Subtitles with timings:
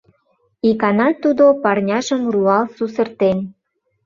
[0.69, 3.37] Икана тудо парняжым руал сусыртен.